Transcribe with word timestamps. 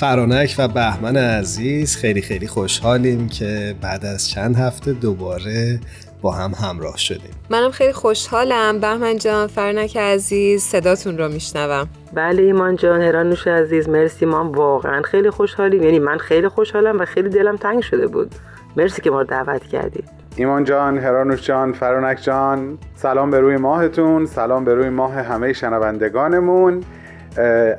فرانک 0.00 0.54
و 0.58 0.68
بهمن 0.68 1.16
عزیز 1.16 1.96
خیلی 1.96 2.22
خیلی 2.22 2.46
خوشحالیم 2.46 3.28
که 3.28 3.74
بعد 3.80 4.04
از 4.04 4.28
چند 4.28 4.56
هفته 4.56 4.92
دوباره 4.92 5.80
با 6.22 6.32
هم 6.32 6.52
همراه 6.62 6.96
شدیم. 6.96 7.30
منم 7.50 7.70
خیلی 7.70 7.92
خوشحالم. 7.92 8.80
بهمن 8.80 9.16
جان 9.16 9.46
فرانک 9.46 9.96
عزیز 9.96 10.62
صداتون 10.62 11.18
رو 11.18 11.28
میشنوم. 11.28 11.88
بله 12.14 12.42
ایمان 12.42 12.76
جان 12.76 13.02
هرانوش 13.02 13.46
عزیز 13.46 13.88
مرسی 13.88 14.26
ما 14.26 14.50
واقعا 14.50 15.02
خیلی 15.02 15.30
خوشحالیم. 15.30 15.82
یعنی 15.82 15.98
من 15.98 16.18
خیلی 16.18 16.48
خوشحالم 16.48 17.00
و 17.00 17.04
خیلی 17.04 17.28
دلم 17.28 17.56
تنگ 17.56 17.82
شده 17.82 18.06
بود. 18.06 18.34
مرسی 18.76 19.02
که 19.02 19.10
ما 19.10 19.20
رو 19.20 19.26
دعوت 19.26 19.62
کردید. 19.62 20.08
ایمان 20.36 20.64
جان 20.64 20.98
هرانوش 20.98 21.42
جان 21.42 21.72
فرانک 21.72 22.22
جان 22.22 22.78
سلام 22.94 23.30
به 23.30 23.40
روی 23.40 23.56
ماهتون 23.56 24.26
سلام 24.26 24.64
به 24.64 24.74
روی 24.74 24.88
ماه 24.88 25.14
همه 25.14 25.52
شنوندگانمون. 25.52 26.84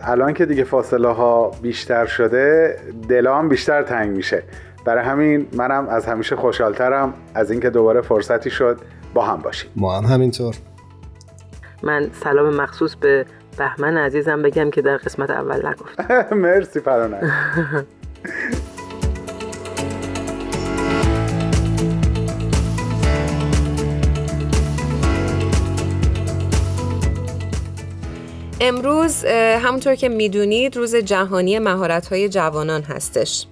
الان 0.01 0.33
که 0.33 0.45
دیگه 0.45 0.63
فاصله 0.63 1.07
ها 1.09 1.51
بیشتر 1.61 2.05
شده 2.05 2.77
دلام 3.09 3.49
بیشتر 3.49 3.83
تنگ 3.83 4.15
میشه. 4.15 4.43
برای 4.85 5.03
همین 5.03 5.47
منم 5.53 5.87
از 5.89 6.05
همیشه 6.05 6.35
خوشحالترم 6.35 7.13
از 7.35 7.51
اینکه 7.51 7.69
دوباره 7.69 8.01
فرصتی 8.01 8.49
شد 8.49 8.79
با 9.13 9.25
هم 9.25 9.37
باشیم. 9.41 9.71
ما 9.75 9.97
هم 9.97 10.03
همینطور. 10.13 10.55
من 11.83 12.09
سلام 12.23 12.55
مخصوص 12.55 12.95
به 12.95 13.25
بهمن 13.57 13.97
عزیزم 13.97 14.41
بگم 14.41 14.71
که 14.71 14.81
در 14.81 14.97
قسمت 14.97 15.29
اول 15.29 15.67
نگفت. 15.67 16.11
مرسی 16.43 16.79
فرانک 16.79 17.23
امروز 28.63 29.25
همونطور 29.25 29.95
که 29.95 30.09
می‌دونید 30.09 30.77
روز 30.77 30.95
جهانی 30.95 31.55
های 32.09 32.29
جوانان 32.29 32.81
هستش. 32.81 33.45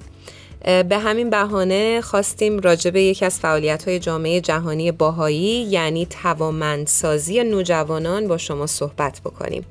به 0.64 0.98
همین 0.98 1.30
بهانه 1.30 2.02
خواستیم 2.02 2.60
راجع 2.60 2.92
به 2.92 3.02
یکی 3.02 3.26
از 3.26 3.40
های 3.86 4.00
جامعه 4.00 4.42
جهانی 4.42 4.92
باهایی 4.92 5.64
یعنی 5.64 6.06
توامندسازی 6.06 7.44
نوجوانان 7.44 8.28
با 8.28 8.38
شما 8.38 8.68
صحبت 8.68 9.22
بکنیم. 9.26 9.66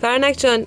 فرنک 0.00 0.36
جان 0.38 0.66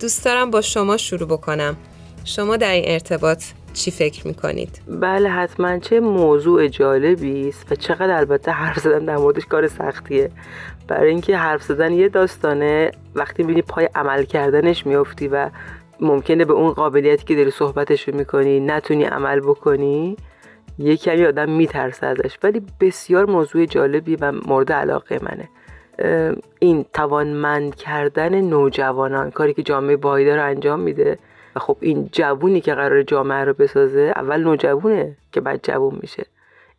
دوست 0.00 0.24
دارم 0.24 0.50
با 0.50 0.60
شما 0.60 0.96
شروع 0.96 1.28
بکنم. 1.28 1.76
شما 2.24 2.56
در 2.56 2.72
این 2.72 2.84
ارتباط 2.86 3.44
چی 3.76 3.90
فکر 3.90 4.26
می‌کنید؟ 4.26 4.80
بله 4.88 5.28
حتما 5.28 5.78
چه 5.78 6.00
موضوع 6.00 6.68
جالبی 6.68 7.48
است 7.48 7.72
و 7.72 7.74
چقدر 7.74 8.16
البته 8.16 8.50
حرف 8.50 8.78
زدن 8.78 9.04
در 9.04 9.16
موردش 9.16 9.46
کار 9.46 9.66
سختیه. 9.66 10.30
برای 10.88 11.10
اینکه 11.10 11.36
حرف 11.36 11.62
زدن 11.62 11.92
یه 11.92 12.08
داستانه 12.08 12.90
وقتی 13.14 13.42
می‌بینی 13.42 13.62
پای 13.62 13.88
عمل 13.94 14.22
کردنش 14.24 14.86
میافتی 14.86 15.28
و 15.28 15.50
ممکنه 16.00 16.44
به 16.44 16.52
اون 16.52 16.72
قابلیتی 16.72 17.24
که 17.24 17.34
داری 17.34 17.50
صحبتش 17.50 18.08
می‌کنی 18.08 18.60
نتونی 18.60 19.04
عمل 19.04 19.40
بکنی 19.40 20.16
یه 20.78 20.96
کمی 20.96 21.24
آدم 21.24 21.50
میترسه 21.50 22.06
ازش. 22.06 22.38
ولی 22.42 22.62
بسیار 22.80 23.26
موضوع 23.26 23.66
جالبی 23.66 24.16
و 24.16 24.32
مورد 24.32 24.72
علاقه 24.72 25.20
منه. 25.22 25.48
این 26.58 26.84
توانمند 26.92 27.74
کردن 27.74 28.40
نوجوانان 28.40 29.30
کاری 29.30 29.54
که 29.54 29.62
جامعه 29.62 29.96
بایده 29.96 30.36
رو 30.36 30.44
انجام 30.44 30.80
میده 30.80 31.18
و 31.56 31.58
خب 31.58 31.76
این 31.80 32.08
جوونی 32.12 32.60
که 32.60 32.74
قرار 32.74 33.02
جامعه 33.02 33.44
رو 33.44 33.52
بسازه 33.52 34.12
اول 34.16 34.44
نوجوونه 34.44 35.16
که 35.32 35.40
بعد 35.40 35.60
جوون 35.62 35.98
میشه. 36.02 36.26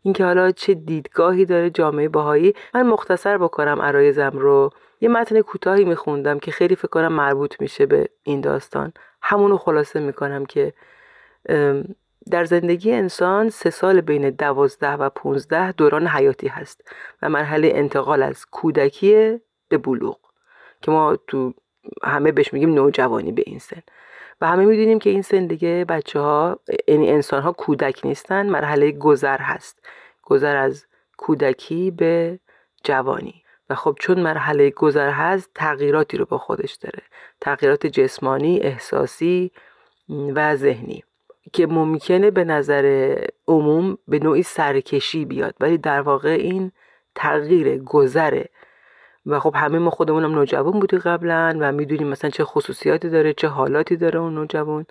اینکه 0.03 0.25
حالا 0.25 0.51
چه 0.51 0.73
دیدگاهی 0.73 1.45
داره 1.45 1.69
جامعه 1.69 2.09
باهایی 2.09 2.53
من 2.73 2.81
مختصر 2.81 3.37
بکنم 3.37 3.81
عرایزم 3.81 4.31
رو 4.33 4.69
یه 5.01 5.09
متن 5.09 5.41
کوتاهی 5.41 5.85
میخوندم 5.85 6.39
که 6.39 6.51
خیلی 6.51 6.75
فکر 6.75 6.87
کنم 6.87 7.13
مربوط 7.13 7.61
میشه 7.61 7.85
به 7.85 8.09
این 8.23 8.41
داستان. 8.41 8.93
همونو 9.21 9.57
خلاصه 9.57 9.99
می‌کنم 9.99 10.45
که 10.45 10.73
در 12.31 12.45
زندگی 12.45 12.91
انسان 12.91 13.49
سه 13.49 13.69
سال 13.69 14.01
بین 14.01 14.29
دوازده 14.29 14.91
و 14.91 15.09
پونزده 15.09 15.71
دوران 15.71 16.07
حیاتی 16.07 16.47
هست 16.47 16.91
و 17.21 17.29
مرحله 17.29 17.71
انتقال 17.73 18.23
از 18.23 18.45
کودکی 18.45 19.39
به 19.69 19.77
بلوغ 19.77 20.17
که 20.81 20.91
ما 20.91 21.15
تو 21.27 21.53
همه 22.03 22.31
بهش 22.31 22.53
میگیم 22.53 22.73
نوجوانی 22.73 23.31
به 23.31 23.43
این 23.45 23.59
سن. 23.59 23.81
و 24.41 24.47
همه 24.47 24.65
می‌دونیم 24.65 24.99
که 24.99 25.09
این 25.09 25.21
سن 25.21 25.47
دیگه 25.47 25.85
بچه 25.89 26.19
ها 26.19 26.59
یعنی 26.87 27.09
انسان 27.09 27.41
ها 27.41 27.51
کودک 27.51 28.05
نیستن 28.05 28.49
مرحله 28.49 28.91
گذر 28.91 29.37
هست. 29.37 29.85
گذر 30.23 30.55
از 30.55 30.85
کودکی 31.17 31.91
به 31.91 32.39
جوانی. 32.83 33.43
و 33.69 33.75
خب 33.75 33.97
چون 33.99 34.19
مرحله 34.19 34.69
گذر 34.69 35.09
هست 35.09 35.51
تغییراتی 35.55 36.17
رو 36.17 36.25
با 36.25 36.37
خودش 36.37 36.73
داره. 36.73 37.03
تغییرات 37.41 37.87
جسمانی، 37.87 38.59
احساسی 38.59 39.51
و 40.09 40.55
ذهنی. 40.55 41.03
که 41.53 41.67
ممکنه 41.67 42.31
به 42.31 42.43
نظر 42.43 43.15
عموم 43.47 43.97
به 44.07 44.19
نوعی 44.19 44.43
سرکشی 44.43 45.25
بیاد. 45.25 45.55
ولی 45.59 45.77
در 45.77 46.01
واقع 46.01 46.29
این 46.29 46.71
تغییر 47.15 47.77
گذره 47.77 48.49
و 49.27 49.39
خب 49.39 49.53
همه 49.55 49.79
ما 49.79 49.89
خودمونم 49.89 50.35
نوجوان 50.35 50.79
بودی 50.79 50.97
قبلا 50.97 51.57
و 51.59 51.71
می‌دونیم 51.71 52.07
مثلا 52.07 52.29
چه 52.29 52.43
خصوصیاتی 52.43 53.09
داره 53.09 53.33
چه 53.33 53.47
حالاتی 53.47 53.95
داره 53.95 54.19
اون 54.19 54.35
نوجوان 54.35 54.85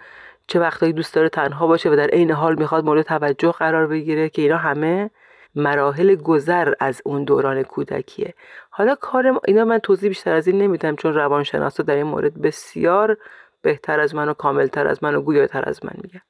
چه 0.46 0.60
وقتایی 0.60 0.92
دوست 0.92 1.14
داره 1.14 1.28
تنها 1.28 1.66
باشه 1.66 1.90
و 1.90 1.96
در 1.96 2.06
عین 2.06 2.30
حال 2.30 2.54
می‌خواد 2.58 2.84
مورد 2.84 3.02
توجه 3.02 3.52
قرار 3.52 3.86
بگیره 3.86 4.28
که 4.28 4.42
اینا 4.42 4.56
همه 4.56 5.10
مراحل 5.54 6.14
گذر 6.14 6.72
از 6.80 7.02
اون 7.04 7.24
دوران 7.24 7.62
کودکیه. 7.62 8.34
حالا 8.70 8.94
کار 8.94 9.40
اینا 9.44 9.64
من 9.64 9.78
توضیح 9.78 10.08
بیشتر 10.08 10.34
از 10.34 10.46
این 10.46 10.58
نمیدم 10.58 10.96
چون 10.96 11.14
روانشناسا 11.14 11.82
در 11.82 11.94
این 11.94 12.06
مورد 12.06 12.42
بسیار 12.42 13.16
بهتر 13.62 14.00
از 14.00 14.14
من 14.14 14.28
و 14.28 14.34
کاملتر 14.34 14.86
از 14.86 15.04
من 15.04 15.14
و 15.14 15.20
گویاتر 15.20 15.68
از 15.68 15.84
من 15.84 15.92
میگن. 16.02 16.20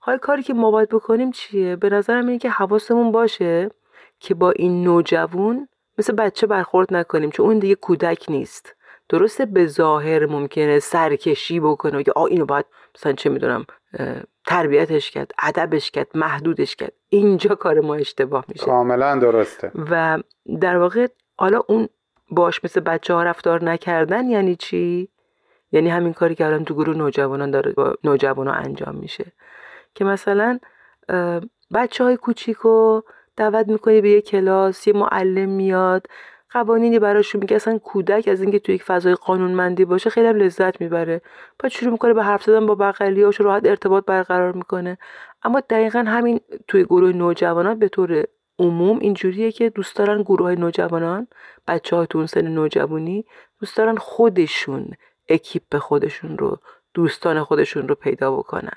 حالا 0.00 0.18
کاری 0.18 0.42
که 0.42 0.54
ما 0.54 0.70
باید 0.70 0.88
بکنیم 0.88 1.30
چیه؟ 1.30 1.76
به 1.76 1.90
نظرم 1.90 2.26
اینه 2.26 2.38
که 2.38 2.50
حواسمون 2.50 3.12
باشه 3.12 3.70
که 4.20 4.34
با 4.34 4.50
این 4.50 4.84
نوجوان 4.84 5.68
مثل 5.98 6.12
بچه 6.12 6.46
برخورد 6.46 6.94
نکنیم 6.94 7.30
چون 7.30 7.46
اون 7.46 7.58
دیگه 7.58 7.74
کودک 7.74 8.26
نیست. 8.28 8.74
درسته 9.08 9.46
به 9.46 9.66
ظاهر 9.66 10.26
ممکنه 10.26 10.78
سرکشی 10.78 11.60
بکنه 11.60 12.02
که 12.02 12.12
آ 12.16 12.24
اینو 12.24 12.46
باید 12.46 12.66
مثلا 12.94 13.12
چه 13.12 13.30
می‌دونم 13.30 13.64
تربیتش 14.46 15.10
کرد 15.10 15.32
ادبش 15.42 15.90
کرد 15.90 16.08
محدودش 16.14 16.76
کرد. 16.76 16.92
اینجا 17.08 17.54
کار 17.54 17.80
ما 17.80 17.94
اشتباه 17.94 18.44
میشه. 18.48 18.64
کاملا 18.64 19.16
درسته. 19.16 19.72
و 19.90 20.18
در 20.60 20.76
واقع 20.76 21.06
حالا 21.36 21.62
اون 21.68 21.88
باش 22.30 22.64
مثل 22.64 22.80
بچه 22.80 23.14
ها 23.14 23.22
رفتار 23.22 23.64
نکردن 23.64 24.28
یعنی 24.28 24.56
چی؟ 24.56 25.08
یعنی 25.72 25.88
همین 25.88 26.12
کاری 26.12 26.34
که 26.34 26.46
الان 26.46 26.64
تو 26.64 26.74
گروه 26.74 26.96
نوجوانان 26.96 27.50
داره 27.50 27.72
با 27.72 27.94
نوجوانان 28.04 28.64
انجام 28.64 28.94
میشه. 28.94 29.32
که 29.94 30.04
مثلا 30.04 30.58
بچه 31.74 32.04
های 32.04 32.16
کوچیکو 32.16 33.00
دعوت 33.36 33.68
می‌کنی 33.68 34.00
به 34.00 34.10
یه 34.10 34.20
کلاس 34.20 34.86
یه 34.86 34.92
معلم 34.92 35.48
میاد 35.48 36.06
قوانینی 36.50 36.98
براشون 36.98 37.40
میگه 37.40 37.56
اصلا 37.56 37.78
کودک 37.78 38.28
از 38.28 38.40
اینکه 38.40 38.58
توی 38.58 38.74
یک 38.74 38.82
فضای 38.82 39.14
قانونمندی 39.14 39.84
باشه 39.84 40.10
خیلی 40.10 40.26
هم 40.26 40.36
لذت 40.36 40.80
می‌بره. 40.80 41.22
بعد 41.58 41.72
شروع 41.72 41.92
می‌کنه 41.92 42.14
به 42.14 42.22
حرف 42.22 42.44
زدن 42.44 42.66
با 42.66 42.74
بغلیاش 42.74 43.40
راحت 43.40 43.66
ارتباط 43.66 44.04
برقرار 44.04 44.52
می‌کنه. 44.52 44.98
اما 45.42 45.60
دقیقا 45.60 45.98
همین 45.98 46.40
توی 46.68 46.84
گروه 46.84 47.12
نوجوانان 47.12 47.78
به 47.78 47.88
طور 47.88 48.24
عموم 48.58 48.98
اینجوریه 48.98 49.52
که 49.52 49.70
دوست 49.70 49.96
دارن 49.96 50.22
گروه 50.22 50.46
های 50.46 50.56
نوجوانان 50.56 51.26
بچه 51.68 51.96
های 51.96 52.06
تو 52.06 52.26
سن 52.26 52.48
نوجوانی 52.48 53.24
دوست 53.60 53.76
دارن 53.76 53.96
خودشون 53.96 54.90
اکیپ 55.28 55.78
خودشون 55.78 56.38
رو 56.38 56.58
دوستان 56.94 57.44
خودشون 57.44 57.88
رو 57.88 57.94
پیدا 57.94 58.36
بکنن. 58.36 58.76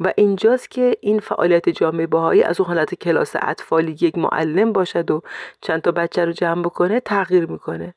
و 0.00 0.12
اینجاست 0.16 0.70
که 0.70 0.96
این 1.00 1.20
فعالیت 1.20 1.68
جامعه 1.68 2.06
باهایی 2.06 2.42
از 2.42 2.60
اون 2.60 2.68
حالت 2.68 2.94
کلاس 2.94 3.36
اطفالی 3.42 3.96
یک 4.00 4.18
معلم 4.18 4.72
باشد 4.72 5.10
و 5.10 5.22
چند 5.60 5.82
تا 5.82 5.90
بچه 5.90 6.24
رو 6.24 6.32
جمع 6.32 6.62
بکنه 6.62 7.00
تغییر 7.00 7.46
می‌کنه. 7.46 7.94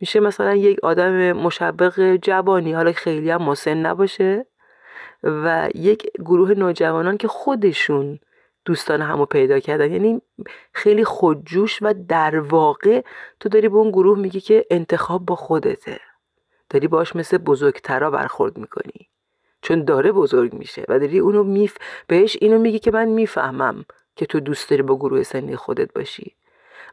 میشه 0.00 0.20
مثلا 0.20 0.54
یک 0.54 0.78
آدم 0.82 1.32
مشبق 1.32 2.16
جوانی 2.16 2.72
حالا 2.72 2.92
خیلی 2.92 3.30
هم 3.30 3.42
مسن 3.42 3.74
نباشه 3.74 4.46
و 5.22 5.68
یک 5.74 6.10
گروه 6.18 6.54
نوجوانان 6.54 7.16
که 7.16 7.28
خودشون 7.28 8.18
دوستان 8.64 9.02
همو 9.02 9.26
پیدا 9.26 9.60
کردن. 9.60 9.92
یعنی 9.92 10.22
خیلی 10.72 11.04
خودجوش 11.04 11.78
و 11.82 11.94
در 12.08 12.40
واقع 12.40 13.04
تو 13.40 13.48
داری 13.48 13.68
به 13.68 13.76
اون 13.76 13.90
گروه 13.90 14.18
میگی 14.18 14.40
که 14.40 14.66
انتخاب 14.70 15.26
با 15.26 15.34
خودته. 15.34 16.00
داری 16.70 16.88
باش 16.88 17.16
مثل 17.16 17.38
بزرگترا 17.38 18.10
برخورد 18.10 18.58
می‌کنی. 18.58 19.08
چون 19.62 19.84
داره 19.84 20.12
بزرگ 20.12 20.52
میشه. 20.54 20.84
و 20.88 20.98
داری 20.98 21.18
اونو 21.18 21.44
میف 21.44 21.76
بهش 22.06 22.36
اینو 22.40 22.58
میگی 22.58 22.78
که 22.78 22.90
من 22.90 23.08
می‌فهمم 23.08 23.84
که 24.16 24.26
تو 24.26 24.40
دوست 24.40 24.70
داری 24.70 24.82
با 24.82 24.96
گروه 24.96 25.22
سنی 25.22 25.56
خودت 25.56 25.92
باشی. 25.92 26.34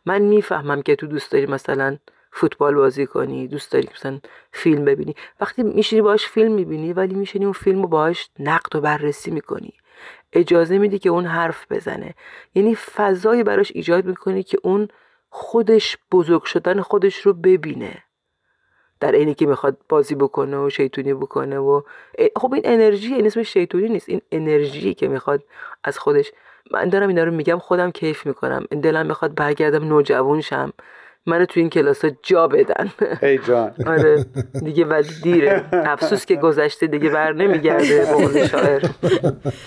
من 0.06 0.22
می‌فهمم 0.22 0.82
که 0.82 0.96
تو 0.96 1.08
دوست 1.08 1.32
داری 1.32 1.46
مثلا 1.46 1.98
فوتبال 2.32 2.76
بازی 2.76 3.06
کنی 3.06 3.48
دوست 3.48 3.72
داری 3.72 3.90
مثلا 3.96 4.20
فیلم 4.52 4.86
ببینی. 4.86 5.16
وقتی 5.42 5.64
میشینی 5.64 6.02
باش 6.02 6.28
فیلم 6.28 6.52
می‌بینی 6.52 6.94
ولی 6.94 7.16
میشینی 7.16 7.46
اون 7.46 7.54
فیلم 7.54 7.82
رو 7.82 7.88
باهاش 7.88 8.30
نقد 8.40 8.76
و 8.76 8.82
بررسی 8.82 9.32
می‌کنی. 9.32 9.74
اجازه 10.34 10.78
میدی 10.78 11.00
که 11.00 11.10
اون 11.10 11.26
حرف 11.26 11.72
بزنه. 11.72 12.14
یعنی 12.56 12.76
فضایی 12.76 13.44
براش 13.44 13.72
ایجاد 13.76 14.06
می‌کنی 14.06 14.44
که 14.44 14.58
اون 14.64 14.88
خودش 15.30 15.98
بزرگ 16.12 16.44
شدن 16.44 16.82
خودش 16.82 17.18
رو 17.18 17.34
ببینه. 17.34 18.04
در 19.00 19.12
اینی 19.12 19.34
که 19.34 19.46
می‌خواد 19.46 19.78
بازی 19.90 20.16
بکنه 20.16 20.58
و 20.58 20.70
شیطونی 20.70 21.14
بکنه 21.14 21.58
و 21.58 21.82
خب 22.36 22.54
این 22.54 22.64
انرژی 22.66 23.14
این 23.14 23.26
اسم 23.26 23.44
شیطونی 23.44 23.90
نیست 23.90 24.10
این 24.10 24.22
انرژی 24.32 24.94
که 24.94 25.08
می‌خواد 25.08 25.44
از 25.84 26.00
خودش. 26.00 26.32
من 26.72 26.90
دارم 26.90 27.08
اینا 27.08 27.24
رو 27.24 27.32
میگم 27.32 27.58
خودم 27.58 27.92
کیف 27.92 28.26
می‌کنم. 28.26 28.66
دلم 28.84 29.06
می‌خواد 29.06 29.36
برگردم 29.36 29.88
نوجوان 29.88 30.42
شم. 30.42 30.74
منو 31.28 31.46
تو 31.46 31.60
این 31.60 31.70
کلاس 31.70 32.06
ها 32.06 32.12
جا 32.24 32.48
بدن. 32.48 32.90
ای 33.22 33.38
جان. 33.38 33.72
آره. 33.94 34.26
دیگه 34.64 34.86
ولی 34.86 35.10
دیره. 35.24 35.66
افسوس 35.72 36.26
که 36.26 36.36
گذشته 36.36 36.88
دیگه 36.88 37.10
بر 37.10 37.34
نمیگرده 37.34 38.08
به 38.34 38.48
شاعر. 38.48 38.90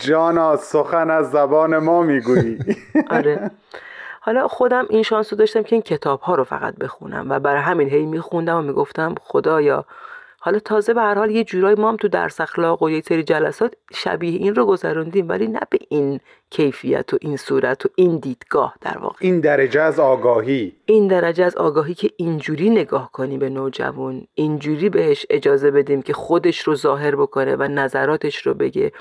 جانا 0.01 0.57
سخن 0.57 1.11
از 1.11 1.31
زبان 1.31 1.79
ما 1.79 2.03
می‌گویی. 2.03 2.59
آره. 3.11 3.51
حالا 4.29 4.49
خودم 4.49 4.87
این 4.91 5.03
شانس 5.03 5.33
رو 5.33 5.39
داشتم 5.39 5.63
که 5.63 5.77
این 5.77 5.83
کتاب 5.83 6.21
ها 6.21 6.35
رو 6.35 6.45
فقط 6.45 6.75
بخونم 6.75 7.27
و 7.31 7.39
برای 7.41 7.63
همین 7.63 7.89
هی 7.89 8.07
میخوندم 8.07 8.57
و 8.57 8.63
می‌گفتم 8.63 9.15
خدایا. 9.23 9.85
حالا 10.41 10.59
تازه 10.59 10.95
به 10.95 11.01
هر 11.01 11.15
حال 11.15 11.31
یه 11.31 11.45
جورایی 11.45 11.77
ما 11.77 11.89
هم 11.89 11.97
تو 11.97 12.09
درس 12.09 12.41
اخلاق 12.41 12.83
و 12.83 12.91
یه 12.91 13.01
سری 13.01 13.23
جلسات 13.23 13.75
شبیه 13.93 14.39
این 14.39 14.55
رو 14.55 14.67
گذروندیم 14.67 15.29
ولی 15.29 15.47
نه 15.47 15.61
به 15.71 15.79
این 15.89 16.21
کیفیت 16.51 17.15
و 17.15 17.19
این 17.21 17.37
صورت 17.37 17.87
و 17.87 17.89
این 17.95 18.19
دیدگاه 18.19 18.75
در 18.81 18.99
واقع. 18.99 19.17
این 19.21 19.41
درجه 19.41 19.81
از 19.81 20.01
آگاهی. 20.01 20.77
این 20.87 21.09
درجه 21.09 21.45
از 21.45 21.57
آگاهی 21.57 21.95
که 21.95 22.11
اینجوری 22.17 22.71
نگاه 22.71 23.13
کنی 23.13 23.39
به 23.39 23.51
نوجوان 23.51 24.27
اینجوری 24.35 24.89
بهش 24.89 25.27
اجازه 25.31 25.71
بدیم 25.71 26.03
که 26.03 26.13
خودش 26.13 26.61
رو 26.61 26.75
ظاهر 26.75 27.17
بکنه 27.17 27.57
و 27.57 27.63
نظراتش 27.63 28.47
رو 28.47 28.55
بگه 28.55 28.93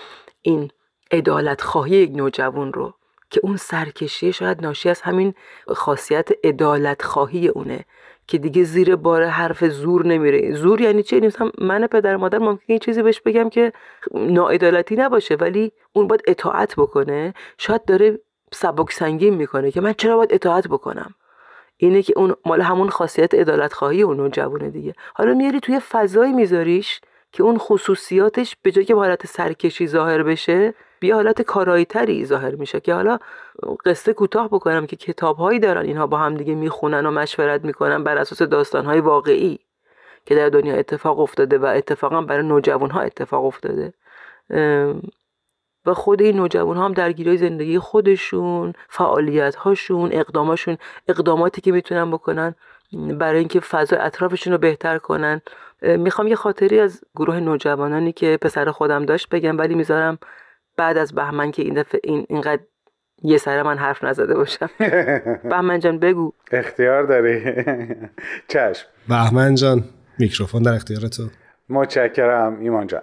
این 0.41 0.71
عدالت 1.11 1.61
خواهی 1.61 1.95
یک 1.95 2.11
نوجوان 2.15 2.73
رو 2.73 2.93
که 3.29 3.39
اون 3.43 3.57
سرکشی 3.57 4.33
شاید 4.33 4.61
ناشی 4.61 4.89
از 4.89 5.01
همین 5.01 5.33
خاصیت 5.67 6.29
عدالت 6.43 7.01
خواهی 7.01 7.47
اونه 7.47 7.85
که 8.27 8.37
دیگه 8.37 8.63
زیر 8.63 8.95
بار 8.95 9.23
حرف 9.25 9.65
زور 9.65 10.05
نمیره. 10.05 10.55
زور 10.55 10.81
یعنی 10.81 11.03
چه 11.03 11.19
مثلا 11.19 11.51
من 11.57 11.87
پدر 11.87 12.15
مادر 12.17 12.37
ممکنه 12.37 12.65
این 12.65 12.79
چیزی 12.79 13.01
بهش 13.01 13.21
بگم 13.21 13.49
که 13.49 13.73
ناعدالتی 14.13 14.95
نباشه 14.95 15.35
ولی 15.35 15.71
اون 15.93 16.07
باید 16.07 16.21
اطاعت 16.27 16.75
بکنه. 16.75 17.33
شاید 17.57 17.85
داره 17.85 18.19
سبک 18.53 18.91
سنگین 18.91 19.33
می‌کنه 19.33 19.71
که 19.71 19.81
من 19.81 19.93
چرا 19.93 20.17
باید 20.17 20.33
اطاعت 20.33 20.67
بکنم؟ 20.67 21.15
اینه 21.77 22.01
که 22.01 22.13
اون 22.15 22.35
مال 22.45 22.61
همون 22.61 22.89
خاصیت 22.89 23.33
عدالت 23.33 23.73
خواهی 23.73 24.01
اون 24.01 24.31
جوونه 24.31 24.69
دیگه. 24.69 24.93
حالا 25.13 25.33
میاری 25.33 25.59
توی 25.59 25.79
فضایی 25.79 26.33
میذاریش 26.33 27.01
که 27.31 27.43
اون 27.43 27.57
خصوصیاتش 27.57 28.55
به 28.61 28.71
جای 28.71 28.85
که 28.85 28.95
حالت 28.95 29.27
سرکشی 29.27 29.87
ظاهر 29.87 30.23
بشه 30.23 30.73
بیا 30.99 31.15
حالت 31.15 31.41
کارایی 31.41 31.85
تری 31.85 32.25
ظاهر 32.25 32.55
میشه 32.55 32.79
که 32.79 32.93
حالا 32.93 33.19
قصه 33.85 34.13
کوتاه 34.13 34.47
بکنم 34.47 34.87
که 34.87 34.95
کتابهایی 34.95 35.59
دارن 35.59 35.81
اینها 35.81 36.07
با 36.07 36.17
هم 36.17 36.37
دیگه 36.37 36.55
می‌خونن 36.55 37.05
و 37.05 37.11
مشورت 37.11 37.65
می‌کنن 37.65 38.03
بر 38.03 38.17
اساس 38.17 38.41
داستانهای 38.41 38.99
واقعی 38.99 39.59
که 40.25 40.35
در 40.35 40.49
دنیا 40.49 40.75
اتفاق 40.75 41.19
افتاده 41.19 41.57
و 41.57 41.65
اتفاقا 41.65 42.21
برای 42.21 42.47
نوجوان 42.47 42.89
ها 42.89 43.01
اتفاق 43.01 43.45
افتاده. 43.45 43.93
و 45.85 45.93
خود 45.93 46.21
این 46.21 46.35
نوجوان 46.35 46.77
ها 46.77 46.85
هم 46.85 46.93
درگیری 46.93 47.37
زندگی 47.37 47.79
خودشون 47.79 48.73
فعالیت 48.89 49.55
هاشون 49.55 50.09
اقداماشون 50.13 50.77
اقداماتی 51.07 51.61
که 51.61 51.71
می‌تونن 51.71 52.11
بکنن 52.11 52.55
برای 52.93 53.39
اینکه 53.39 53.59
فضای 53.59 53.99
اطرافشون 53.99 54.53
رو 54.53 54.59
بهتر 54.59 54.97
کنن. 54.97 55.41
می‌خوام 55.81 56.27
یه 56.27 56.35
خاطری 56.35 56.79
از 56.79 57.01
گروه 57.15 57.39
نوجوانانی 57.39 58.11
که 58.11 58.37
پسر 58.41 58.71
خودم 58.71 59.05
داشت 59.05 59.29
بگم 59.29 59.57
ولی 59.57 59.75
می‌ذارم 59.75 60.17
بعد 60.77 60.97
از 60.97 61.13
بهمن 61.13 61.51
که 61.51 61.61
این 61.61 61.73
دفعه 61.73 61.99
این 62.03 62.25
اینقدر 62.29 62.61
یه 63.23 63.37
سر 63.37 63.63
من 63.63 63.77
حرف 63.77 64.03
نزده 64.03 64.33
باشم. 64.33 64.69
بهمن 65.51 65.79
جان 65.79 65.99
بگو. 65.99 66.33
اختیار 66.51 67.03
داری؟ 67.03 67.55
چشم. 68.47 68.87
بهمن 69.09 69.55
جان 69.55 69.83
میکروفون 70.19 70.63
در 70.63 70.73
اختیار 70.73 71.01
تو. 71.01 71.23
متشکرم 71.69 72.59
ایمان 72.59 72.87
جان. 72.87 73.01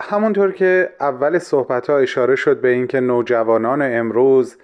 همونطور 0.00 0.52
که 0.52 0.90
اول 1.00 1.38
صحبت 1.38 1.90
ها 1.90 1.98
اشاره 1.98 2.36
شد 2.36 2.60
به 2.60 2.68
اینکه 2.68 3.00
نوجوانان 3.00 3.82
امروز 3.82 4.56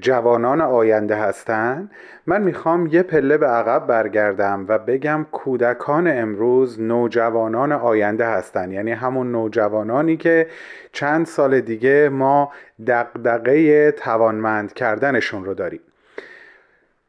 جوانان 0.00 0.60
آینده 0.60 1.16
هستند 1.16 1.90
من 2.26 2.42
می‌خوام 2.42 2.86
یه 2.86 3.02
پله 3.02 3.38
به 3.38 3.46
عقب 3.46 3.86
برگردم 3.86 4.64
و 4.68 4.78
بگم 4.78 5.26
کودکان 5.32 6.08
امروز 6.08 6.80
نوجوانان 6.80 7.72
آینده 7.72 8.26
هستند 8.26 8.72
یعنی 8.72 8.92
همون 8.92 9.32
نوجوانانی 9.32 10.16
که 10.16 10.46
چند 10.92 11.26
سال 11.26 11.60
دیگه 11.60 12.08
ما 12.08 12.52
دقدقه 12.86 13.92
توانمند 13.92 14.72
کردنشون 14.72 15.44
رو 15.44 15.54
داریم. 15.54 15.80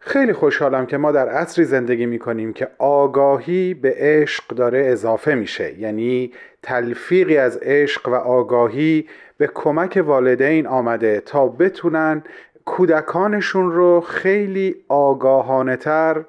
خیلی 0.03 0.33
خوشحالم 0.33 0.85
که 0.85 0.97
ما 0.97 1.11
در 1.11 1.29
عصری 1.29 1.65
زندگی 1.65 2.05
می‌کنیم 2.05 2.53
که 2.53 2.67
آگاهی 2.77 3.73
به 3.73 3.93
عشق 3.97 4.47
داره 4.47 4.85
اضافه 4.85 5.35
میشه. 5.35 5.79
یعنی 5.79 6.31
تلفیقی 6.63 7.37
از 7.37 7.57
عشق 7.57 8.07
و 8.07 8.15
آگاهی 8.15 9.07
به 9.37 9.47
کمک 9.47 10.03
والدین 10.05 10.67
آمده 10.67 11.19
تا 11.19 11.47
بتونن 11.47 12.23
کودکانشون 12.65 13.71
رو 13.71 14.01
خیلی 14.01 14.75
آگاهانه 14.87 15.75
تر 15.75 16.25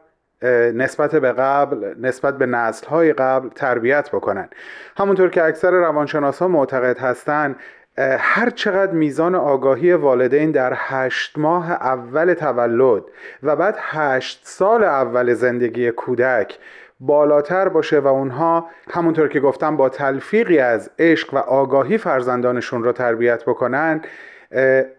نسبت 0.74 1.16
به 1.16 1.32
قبل 1.32 1.94
نسبت 2.00 2.38
به 2.38 2.46
نسل 2.46 2.86
های 2.86 3.12
قبل 3.12 3.48
تربیت 3.48 4.10
بکنن. 4.10 4.48
همونطور 4.96 5.30
که 5.30 5.44
اکثر 5.44 5.70
روانشناس 5.70 6.42
معتقد 6.42 6.98
هستند 6.98 7.56
هر 7.98 8.50
چقدر 8.50 8.92
میزان 8.92 9.34
آگاهی 9.34 9.92
والدین 9.92 10.50
در 10.50 10.72
هشت 10.76 11.38
ماه 11.38 11.72
اول 11.72 12.34
تولد 12.34 13.02
و 13.42 13.56
بعد 13.56 13.76
هشت 13.78 14.40
سال 14.44 14.84
اول 14.84 15.34
زندگی 15.34 15.90
کودک 15.90 16.58
بالاتر 17.00 17.68
باشه 17.68 18.00
و 18.00 18.06
اونها 18.06 18.70
همونطور 18.90 19.28
که 19.28 19.40
گفتم 19.40 19.76
با 19.76 19.88
تلفیقی 19.88 20.58
از 20.58 20.90
عشق 20.98 21.34
و 21.34 21.38
آگاهی 21.38 21.98
فرزندانشون 21.98 22.84
رو 22.84 22.92
تربیت 22.92 23.44
بکنن 23.44 24.00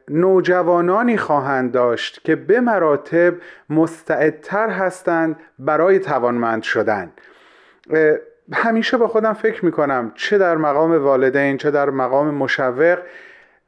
نوجوانانی 0.09 1.17
خواهند 1.17 1.71
داشت 1.71 2.23
که 2.23 2.35
به 2.35 2.59
مراتب 2.59 3.33
مستعدتر 3.69 4.69
هستند 4.69 5.35
برای 5.59 5.99
توانمند 5.99 6.63
شدن. 6.63 7.11
همیشه 8.51 8.97
با 8.97 9.07
خودم 9.07 9.33
فکر 9.33 9.65
می‌کنم 9.65 10.11
چه 10.15 10.37
در 10.37 10.57
مقام 10.57 10.91
والدین 10.91 11.57
چه 11.57 11.71
در 11.71 11.89
مقام 11.89 12.33
مشوق. 12.33 12.99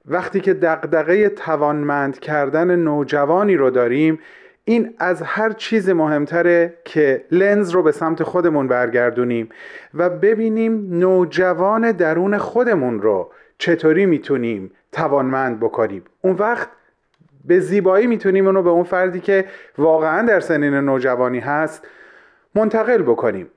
وقتی 0.05 0.39
که 0.39 0.53
دقدقه 0.53 1.29
توانمند 1.29 2.19
کردن 2.19 2.75
نوجوانی 2.75 3.55
رو 3.55 3.69
داریم 3.69 4.19
این 4.65 4.93
از 4.99 5.21
هر 5.21 5.51
چیز 5.51 5.89
مهمتره 5.89 6.73
که 6.85 7.25
لنز 7.31 7.69
رو 7.69 7.83
به 7.83 7.91
سمت 7.91 8.23
خودمون 8.23 8.67
برگردونیم 8.67 9.49
و 9.93 10.09
ببینیم 10.09 10.87
نوجوان 10.89 11.91
درون 11.91 12.37
خودمون 12.37 13.01
رو 13.01 13.31
چطوری 13.57 14.05
می‌تونیم 14.05 14.71
توانمند 14.91 15.59
بکنیم. 15.59 16.03
اون 16.21 16.35
وقت 16.35 16.69
به 17.45 17.59
زیبایی 17.59 18.07
می‌تونیم 18.07 18.45
اونو 18.45 18.63
به 18.63 18.69
اون 18.69 18.83
فردی 18.83 19.19
که 19.19 19.45
واقعا 19.77 20.27
در 20.27 20.39
سنین 20.39 20.73
نوجوانی 20.73 21.39
هست 21.39 21.87
منتقل 22.55 23.01
بکنیم. 23.01 23.47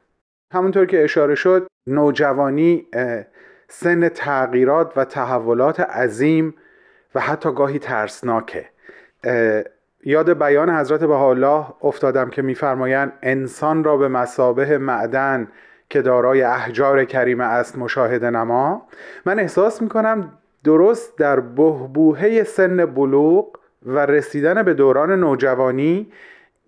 همونطور 0.53 0.87
که 0.87 1.05
اشاره 1.05 1.35
شد 1.35 1.67
نوجوانی 1.87 2.87
سن 3.69 4.09
تغییرات 4.09 4.93
و 4.97 5.05
تحولات 5.05 5.81
عظیم 5.81 6.55
و 7.15 7.21
حتی 7.21 7.53
گاهی 7.53 7.79
ترسناکه. 7.79 8.65
یاد 10.05 10.39
بیان 10.39 10.71
حضرت 10.71 11.03
الله 11.03 11.67
افتادم 11.83 12.31
که 12.31 12.43
میفرمایند 12.43 13.13
انسان 13.23 13.85
را 13.85 13.97
به 13.97 14.09
مسابه 14.09 14.79
معدن 14.79 15.49
که 15.91 16.03
دارای 16.03 16.43
احجار 16.43 17.05
کریمه 17.05 17.45
است 17.45 17.79
مشاهده 17.79 18.31
نما. 18.31 18.89
من 19.27 19.39
احساس 19.39 19.83
می‌کنم 19.83 20.33
درست 20.65 21.19
در 21.19 21.41
بهبوهه 21.41 22.43
سن 22.45 22.87
بلوغ 22.87 23.59
و 23.87 24.07
رسیدن 24.07 24.63
به 24.63 24.75
دوران 24.75 25.21
نوجوانی 25.21 26.13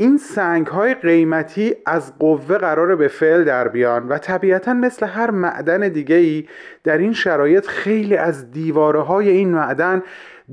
این 0.01 0.19
سنگ 0.19 0.67
های 0.67 0.95
قیمتی 0.95 1.77
از 1.87 2.19
قوه 2.19 2.59
قرار 2.59 2.97
به 2.97 3.09
فعل 3.09 3.45
در 3.45 3.69
بیان 3.69 4.09
و 4.09 4.19
طبیعتا 4.19 4.75
مثل 4.75 5.07
هر 5.07 5.31
معدن 5.31 5.89
دیگه 5.89 6.17
ای 6.17 6.49
در 6.85 6.99
این 6.99 7.13
شرایط 7.13 7.67
خیلی 7.67 8.17
از 8.17 8.51
دیواره 8.51 9.01
های 9.01 9.29
این 9.29 9.49
معدن 9.49 10.03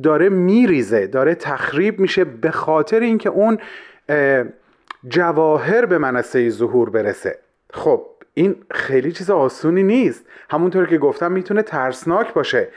داره 0.03 0.29
میریزه 0.29 1.07
داره 1.07 1.35
تخریب 1.35 1.99
میشه 1.99 2.23
به 2.23 2.51
خاطر 2.51 2.99
اینکه 2.99 3.29
اون 3.29 3.57
جواهر 5.07 5.85
به 5.85 5.97
منصه 5.97 6.49
ظهور 6.49 6.89
برسه. 6.89 7.39
خب 7.73 8.05
این 8.33 8.55
خیلی 8.71 9.11
چیز 9.11 9.29
آسونی 9.29 9.83
نیست. 9.83 10.25
همونطور 10.49 10.85
که 10.85 10.97
گفتم 10.97 11.31
می‌تونه 11.31 11.61
ترسناک 11.61 12.33
باشه. 12.33 12.67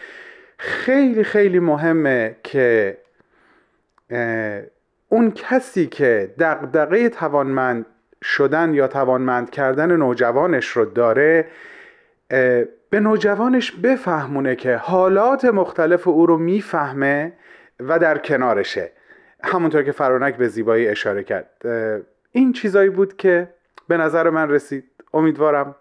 خیلی 0.59 1.25
خیلی 1.25 1.59
مهمه 1.59 2.37
که 2.43 2.97
اون 5.13 5.31
کسی 5.31 5.87
که 5.87 6.35
دقدقه 6.39 7.09
توانمند 7.09 7.87
شدن 8.23 8.75
یا 8.75 8.89
توانمند 8.89 9.51
کردن 9.51 9.97
نوجوانش 9.97 10.67
رو 10.67 10.85
داره 10.85 11.47
به 12.91 13.01
نوجوانش 13.01 13.73
بفهمونه 13.73 14.57
که 14.57 14.77
حالات 14.77 15.45
مختلف 15.45 16.09
او 16.09 16.27
رو 16.27 16.37
می‌فهمه 16.37 17.33
و 17.81 17.99
در 17.99 18.19
کنارشه. 18.19 18.93
همونطور 19.43 19.83
که 19.83 19.93
فرانک 19.93 20.37
به 20.37 20.49
زیبایی 20.49 20.89
اشاره 20.89 21.25
کرد. 21.25 21.51
این 22.33 22.53
چیزایی 22.53 22.91
بود 22.91 23.17
که 23.17 23.49
به 23.89 23.97
نظر 23.97 24.31
من 24.31 24.51
رسید. 24.51 24.85
امیدوارم 25.15 25.75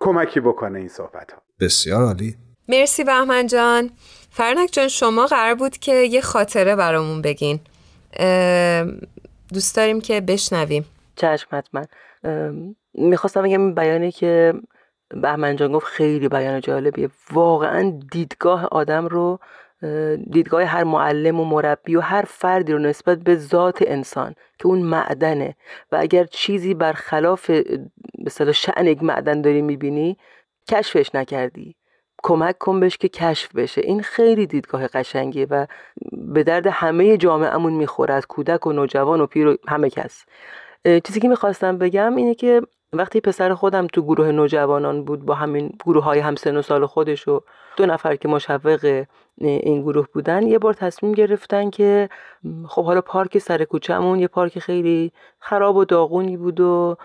کمکی 0.00 0.40
بکنه 0.40 0.78
این 0.78 0.88
صحبت 0.88 1.32
ها 1.32 1.42
بسیار 1.60 2.02
عالی. 2.02 2.36
مرسی 2.68 3.04
بهمن 3.04 3.46
جان. 3.46 3.90
فرنک 4.30 4.68
جان 4.72 4.88
شما 4.88 5.26
قرار 5.26 5.54
بود 5.54 5.78
که 5.78 5.92
یه 5.92 6.20
خاطره 6.20 6.76
برامون 6.76 7.22
بگین. 7.22 7.60
دوست 9.52 9.76
داریم 9.76 10.00
که 10.00 10.20
بشنویم. 10.20 10.84
چشم 11.16 11.48
حتما 11.52 11.84
می‌خواستم 12.94 13.42
بگم 13.42 13.74
بیانی 13.74 14.12
که 14.12 14.54
بهمن 15.08 15.56
جان 15.56 15.72
گفت 15.72 15.86
خیلی 15.86 16.28
بیان 16.28 16.60
جالبیه. 16.60 17.08
واقعا 17.32 18.00
دیدگاه 18.12 18.66
آدم 18.66 19.06
رو 19.06 19.38
دیدگاه 20.30 20.64
هر 20.64 20.84
معلم 20.84 21.40
و 21.40 21.44
مربی 21.44 21.96
و 21.96 22.00
هر 22.00 22.24
فردی 22.28 22.72
رو 22.72 22.78
نسبت 22.78 23.18
به 23.18 23.36
ذات 23.36 23.78
انسان 23.86 24.34
که 24.58 24.66
اون 24.66 24.78
معدنه. 24.78 25.56
و 25.92 25.96
اگر 26.00 26.24
چیزی 26.24 26.74
برخلاف 26.74 27.50
مثلا 28.18 28.52
شعن 28.52 28.86
یک 28.86 29.02
معدن 29.02 29.42
داری 29.42 29.62
می‌بینی 29.62 30.16
کشفش 30.70 31.14
نکردی. 31.14 31.74
کمک 32.22 32.58
کن 32.58 32.80
بهش 32.80 32.96
که 32.96 33.08
کشف 33.08 33.54
بشه. 33.54 33.80
این 33.84 34.02
خیلی 34.02 34.46
دیدگاه 34.46 34.86
قشنگیه 34.86 35.46
و 35.50 35.66
به 36.12 36.42
درد 36.42 36.66
همه 36.66 37.16
جامعهمون 37.16 37.72
می‌خوره 37.72 38.14
از 38.14 38.26
کودک 38.26 38.66
و 38.66 38.72
نوجوان 38.72 39.20
و 39.20 39.26
پیر 39.26 39.46
و 39.48 39.56
همه 39.68 39.90
کس. 39.90 40.24
چیزی 41.04 41.20
که 41.20 41.28
می‌خواستم 41.28 41.78
بگم 41.78 42.16
اینه 42.16 42.34
که 42.34 42.62
وقتی 42.92 43.20
پسر 43.20 43.54
خودم 43.54 43.86
تو 43.86 44.02
گروه 44.02 44.32
نوجوانان 44.32 45.04
بود 45.04 45.24
با 45.24 45.34
همین 45.34 45.72
گروه 45.84 46.04
های 46.04 46.18
همسن 46.18 46.56
و 46.56 46.62
سال 46.62 46.86
خودش 46.86 47.28
و 47.28 47.40
دو 47.76 47.86
نفر 47.86 48.16
که 48.16 48.28
مشوق 48.28 49.04
این 49.38 49.82
گروه 49.82 50.06
بودن 50.14 50.46
یه 50.46 50.58
بار 50.58 50.74
تصمیم 50.74 51.12
گرفتن 51.12 51.70
که 51.70 52.08
خب 52.68 52.84
حالا 52.84 53.00
پارک 53.00 53.38
سر 53.38 53.64
کوچهمون 53.64 54.20
یه 54.20 54.28
پارک 54.28 54.58
خیلی 54.58 55.12
خراب 55.38 55.76
و 55.76 55.84
داغونی 55.84 56.36
بود 56.36 56.60
و 56.60 56.96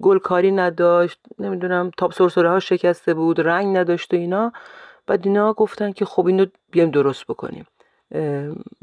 گلکاری 0.00 0.50
نداشت 0.50 1.20
نمی‌دونم 1.38 1.90
تاپ 1.96 2.12
سرسره 2.12 2.50
ها 2.50 2.60
شکسته 2.60 3.14
بود 3.14 3.40
رنگ 3.40 3.76
نداشت 3.76 4.14
و 4.14 4.16
اینا. 4.16 4.52
بعد 5.06 5.26
اینا 5.26 5.52
گفتن 5.52 5.92
که 5.92 6.04
خب 6.04 6.26
اینو 6.26 6.46
بیایم 6.70 6.90
درست 6.90 7.24
بکنیم. 7.24 7.66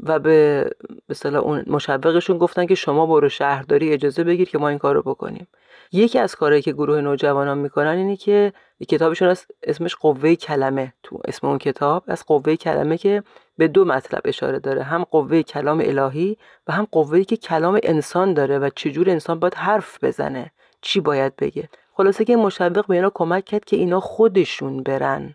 و 0.00 0.18
به 0.18 0.70
مثلا 1.08 1.40
اون 1.40 1.64
مشوقشون 1.66 2.38
گفتن 2.38 2.66
که 2.66 2.74
شما 2.74 3.06
برو 3.06 3.28
شهرداری 3.28 3.92
اجازه 3.92 4.24
بگیر 4.24 4.48
که 4.48 4.58
ما 4.58 4.68
این 4.68 4.78
کار 4.78 4.94
رو 4.94 5.02
بکنیم. 5.02 5.46
یکی 5.92 6.18
از 6.18 6.34
کارهایی 6.34 6.62
که 6.62 6.72
گروه 6.72 7.00
نوجوانان 7.00 7.58
می‌کنن 7.58 7.96
اینه 7.96 8.16
که 8.16 8.52
کتابشون 8.88 9.28
از 9.28 9.46
اسمش 9.62 9.96
قوه 9.96 10.34
کلمه 10.34 10.92
تو 11.02 11.20
اسم 11.24 11.46
اون 11.46 11.58
کتاب 11.58 12.04
از 12.06 12.24
قوه 12.26 12.56
کلمه 12.56 12.98
که 12.98 13.22
به 13.58 13.68
دو 13.68 13.84
مطلب 13.84 14.20
اشاره 14.24 14.58
داره 14.58 14.82
هم 14.82 15.04
قوه 15.04 15.42
کلام 15.42 15.82
الهی 15.84 16.36
و 16.68 16.72
هم 16.72 16.86
قوه 16.92 17.24
که 17.24 17.36
کلام 17.36 17.80
انسان 17.82 18.34
داره 18.34 18.58
و 18.58 18.70
چجور 18.76 19.10
انسان 19.10 19.38
باید 19.38 19.54
حرف 19.54 20.04
بزنه 20.04 20.50
چی 20.80 21.00
باید 21.00 21.36
بگه. 21.36 21.68
خلاصه 21.94 22.24
که 22.24 22.36
مشوق 22.36 22.86
به 22.86 22.94
اینا 22.94 23.10
کمک 23.14 23.44
کرد 23.44 23.64
که 23.64 23.76
اینا 23.76 24.00
خودشون 24.00 24.82
برن 24.82 25.34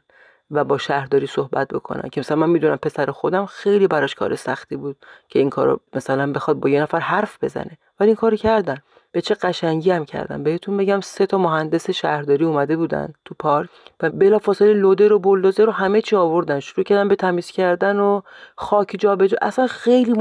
و 0.51 0.63
با 0.63 0.77
شهرداری 0.77 1.27
صحبت 1.27 1.67
بکنن. 1.67 2.09
که 2.09 2.19
مثلا 2.19 2.37
من 2.37 2.49
می‌دونم 2.49 2.77
پسر 2.77 3.11
خودم 3.11 3.45
خیلی 3.45 3.87
براش 3.87 4.15
کار 4.15 4.35
سختی 4.35 4.75
بود 4.75 4.97
که 5.29 5.39
این 5.39 5.49
کارو 5.49 5.79
مثلا 5.93 6.31
بخواد 6.31 6.59
با 6.59 6.69
یه 6.69 6.81
نفر 6.81 6.99
حرف 6.99 7.43
بزنه 7.43 7.77
ولی 7.99 8.09
این 8.09 8.15
کارو 8.15 8.37
کردن. 8.37 8.77
به 9.17 9.21
چه 9.21 9.35
قشنگی 9.35 9.91
هم 9.91 10.05
کردن 10.05 10.43
بهتون 10.43 10.77
بگم 10.77 11.01
سه 11.01 11.25
تا 11.25 11.37
مهندس 11.37 11.89
شهرداری 11.89 12.45
اومده 12.45 12.77
بودن 12.77 13.13
تو 13.25 13.35
پارک 13.39 13.69
و 14.01 14.09
بلافاصله 14.09 14.73
لودر 14.73 15.13
و 15.13 15.19
بولدوزر 15.19 15.65
رو 15.65 15.71
همه 15.71 16.01
چی 16.01 16.15
آوردن. 16.15 16.59
شروع 16.59 16.83
کردن 16.83 17.07
به 17.07 17.15
تمیز 17.15 17.47
کردن 17.47 17.99
و 17.99 18.21
خاک 18.55 18.95
جابجا. 18.99 19.37
اصلا 19.41 19.67
خیلی 19.67 20.13
م... 20.13 20.19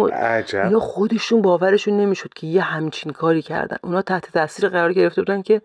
اینا 0.53 0.81
خودشون 0.81 1.43
باورشون 1.43 1.97
نمی‌شد 1.97 2.35
که 2.35 2.47
یه 2.47 2.63
همچین 2.63 3.13
کاری 3.13 3.43
کردن. 3.43 3.77
اونا 3.83 4.03
تحت 4.03 4.33
تاثیر 4.33 4.69
قرار 4.69 4.93
گرفته 4.93 5.21
بودن 5.21 5.43
که 5.43 5.63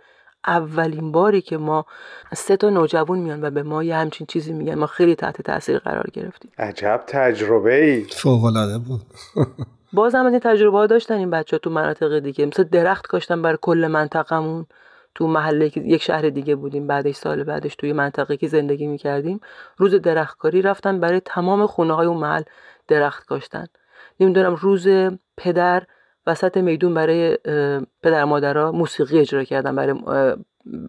اولین 0.48 1.12
باری 1.12 1.42
که 1.42 1.58
ما 1.58 1.86
سه 2.34 2.58
تا 2.58 2.70
نوجوان 2.70 3.20
میان 3.20 3.44
و 3.44 3.52
به 3.52 3.64
ما 3.64 3.84
یه 3.84 3.96
همچین 3.96 4.28
چیزی 4.28 4.54
میگن. 4.54 4.76
ما 4.76 4.88
خیلی 4.88 5.16
تحت 5.16 5.42
تاثیر 5.42 5.80
قرار 5.80 6.08
گرفتیم. 6.14 6.52
عجب 6.58 7.04
تجربه 7.08 7.86
ای 7.86 8.04
فوق 8.04 8.46
العاده 8.46 8.78
بود. 8.78 9.02
باز 9.94 10.16
هم 10.16 10.26
از 10.26 10.32
این 10.32 10.40
تجربه 10.40 10.78
ها 10.78 10.88
داشتن 10.88 11.16
این 11.16 11.30
بچه 11.30 11.56
ها 11.56 11.60
تو 11.60 11.70
مناطق 11.70 12.20
دیگه. 12.20 12.46
مثل 12.46 12.64
درخت 12.64 13.08
کاشتن 13.08 13.42
بر 13.42 13.56
کل 13.56 13.88
منطقمون 13.88 14.66
تو 15.16 15.28
محله 15.28 15.70
که 15.70 15.82
یک 15.82 16.02
شهر 16.02 16.30
دیگه 16.30 16.56
بودیم 16.56 16.88
بعدش 16.88 17.16
سال 17.16 17.44
بعدش 17.44 17.76
توی 17.76 17.94
منطقه 17.94 18.38
که 18.38 18.48
زندگی 18.48 18.88
می‌کردیم. 18.88 19.40
روز 19.78 19.96
درختکاری 19.96 20.62
رفتن 20.62 21.00
برای 21.00 21.22
تمام 21.26 21.66
خونه 21.66 21.94
های 21.94 22.08
اون 22.08 22.18
محل 22.18 22.44
درخت 22.88 23.26
کاشتن. 23.26 23.66
نمی‌دونم 24.20 24.56
روز 24.56 24.88
پدر 25.38 25.84
وسط 26.28 26.58
میدون 26.58 26.94
برای 26.94 27.38
پدر 28.04 28.24
مادرها 28.24 28.72
موسیقی 28.72 29.20
اجرا 29.20 29.44
کردن 29.44 29.76
برای 29.76 29.96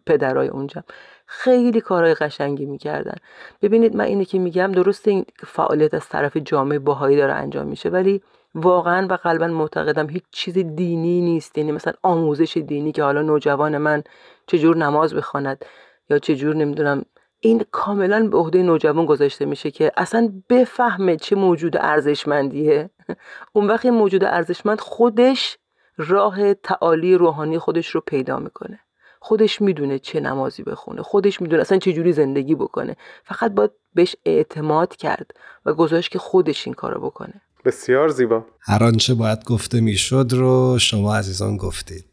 پدرای 0.06 0.48
اونجا. 0.48 0.84
خیلی 1.26 1.80
کارهای 1.80 2.14
قشنگی 2.14 2.66
می‌کردن. 2.66 3.16
ببینید 3.62 3.96
من 3.96 4.04
اینه 4.04 4.24
که 4.24 4.38
میگم 4.38 4.72
درسته 4.72 5.10
این 5.10 5.24
فعالیت 5.38 5.94
از 5.94 6.08
طرف 6.08 6.36
جامعه 6.36 6.78
باهایی 6.78 7.16
داره 7.16 7.32
انجام 7.32 7.66
میشه 7.66 7.88
ولی 7.88 8.22
واقعا 8.54 9.06
و 9.10 9.12
قلبا 9.12 9.46
معتقدم 9.46 10.08
هیچ 10.08 10.24
چیز 10.30 10.58
دینی 10.58 11.20
نیست. 11.20 11.58
یعنی 11.58 11.72
مثلا 11.72 11.92
آموزش 12.02 12.56
دینی 12.56 12.92
که 12.92 13.02
حالا 13.02 13.22
نوجوان 13.22 13.78
من 13.78 14.02
چجور 14.46 14.76
نماز 14.76 15.14
بخواند 15.14 15.64
یا 16.10 16.18
چجور 16.18 16.54
نمی‌دونم. 16.54 17.04
این 17.40 17.64
کاملا 17.70 18.28
به 18.28 18.38
عهده 18.38 18.62
نوجوان 18.62 19.06
گذاشته 19.06 19.44
میشه 19.44 19.70
که 19.70 19.92
اصلا 19.96 20.32
بفهمه 20.48 21.16
چه 21.16 21.36
موجود 21.36 21.76
ارزشمندیه. 21.76 22.90
اون 23.52 23.66
وقت 23.66 23.86
موجود 23.86 24.24
ارزشمند 24.24 24.80
خودش 24.80 25.58
راه 25.96 26.54
تعالی 26.54 27.14
روحانی 27.14 27.58
خودش 27.58 27.88
رو 27.88 28.00
پیدا 28.00 28.38
می‌کنه. 28.38 28.80
خودش 29.20 29.60
می‌دونه 29.60 29.98
چه 29.98 30.20
نمازی 30.20 30.62
بخونه. 30.62 31.02
خودش 31.02 31.40
می‌دونه 31.40 31.60
اصلا 31.62 31.78
چه 31.78 31.92
جوری 31.92 32.12
زندگی 32.12 32.54
بکنه. 32.54 32.96
فقط 33.24 33.52
باید 33.52 33.70
بهش 33.94 34.16
اعتماد 34.24 34.96
کرد 34.96 35.30
و 35.66 35.74
گذاشت 35.74 36.10
که 36.10 36.18
خودش 36.18 36.66
این 36.66 36.74
کارو 36.74 37.00
بکنه. 37.00 37.40
بسیار 37.64 38.08
زیبا. 38.08 38.44
هر 38.60 38.84
آنچه 38.84 39.14
باید 39.14 39.44
گفته 39.44 39.80
می‌شد 39.80 40.28
رو 40.32 40.78
شما 40.78 41.16
عزیزان 41.16 41.56
گفتید. 41.56 42.04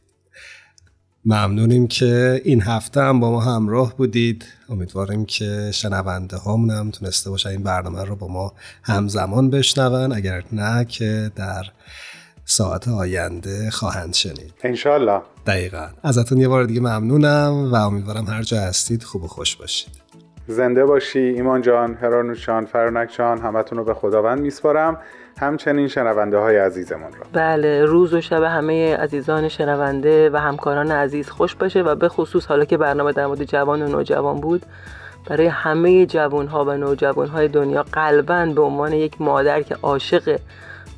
ممنونیم 1.25 1.87
که 1.87 2.41
این 2.43 2.61
هفته 2.61 3.01
هم 3.01 3.19
با 3.19 3.31
ما 3.31 3.39
همراه 3.39 3.97
بودید. 3.97 4.45
امیدواریم 4.69 5.25
که 5.25 5.71
شنونده 5.73 6.37
هامون 6.37 6.71
هم 6.71 6.91
تونسته 6.91 7.29
باشن 7.29 7.49
این 7.49 7.63
برنامه 7.63 8.03
رو 8.03 8.15
با 8.15 8.27
ما 8.27 8.53
همزمان 8.83 9.49
بشنون. 9.49 10.11
اگر 10.11 10.43
نه 10.51 10.85
که 10.85 11.31
در 11.35 11.63
ساعت 12.45 12.87
آینده 12.87 13.69
خواهند 13.71 14.13
شنید. 14.13 14.53
انشالله 14.63 15.21
دقیقا. 15.45 15.87
ازتون 16.03 16.37
یه 16.37 16.47
بار 16.47 16.63
دیگه 16.63 16.79
ممنونم 16.79 17.71
و 17.71 17.75
امیدوارم 17.75 18.25
هر 18.25 18.43
جا 18.43 18.61
هستید 18.61 19.03
خوب 19.03 19.23
و 19.23 19.27
خوش 19.27 19.55
باشید. 19.55 20.09
زنده 20.47 20.85
باشی 20.85 21.19
ایمان 21.19 21.61
جان 21.61 21.95
هرانوش 21.95 22.45
جان 22.45 22.65
فرنک 22.65 23.13
جان 23.17 23.41
همتون 23.41 23.77
رو 23.77 23.83
به 23.83 23.93
خداوند 23.93 24.39
میسپارم. 24.39 24.97
همچنین 25.39 25.87
شنونده 25.87 26.37
های 26.37 26.57
عزیزمون 26.57 27.11
رو. 27.11 27.23
بله 27.33 27.85
روز 27.85 28.13
و 28.13 28.21
شب 28.21 28.43
همه 28.43 28.95
عزیزان 28.95 29.47
شنونده 29.47 30.29
و 30.29 30.37
همکاران 30.37 30.91
عزیز 30.91 31.29
خوش 31.29 31.55
باشه 31.55 31.81
و 31.81 31.95
به 31.95 32.09
خصوص 32.09 32.45
حالا 32.45 32.65
که 32.65 32.77
برنامه 32.77 33.11
در 33.11 33.25
مورد 33.25 33.43
جوان 33.43 33.81
و 33.81 33.87
نوجوان 33.87 34.41
بود 34.41 34.65
برای 35.25 35.47
همه 35.47 36.05
جوان 36.05 36.47
ها 36.47 36.65
و 36.65 36.71
نوجوان 36.71 37.27
های 37.27 37.47
دنیا 37.47 37.83
قلبا 37.83 38.45
به 38.55 38.61
عنوان 38.61 38.93
یک 38.93 39.21
مادر 39.21 39.61
که 39.61 39.75
عاشق 39.81 40.39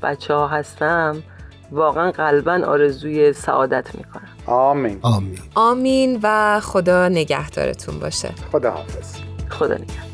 بچه 0.03 0.33
ها 0.33 0.48
هستم 0.48 1.24
واقعا 1.71 2.12
قلبا 2.12 2.62
آرزوی 2.65 3.33
سعادت 3.33 3.95
می‌کنم. 3.95 4.29
آمین. 4.45 5.00
آمین. 5.01 5.39
آمین 5.55 6.19
و 6.24 6.60
خدا 6.60 7.10
نگهدارتون 7.10 8.00
باشه. 8.00 8.29
خدا 8.51 8.71
حافظ 8.71 9.15
خدا 9.50 9.75
نگهدار. 9.75 10.11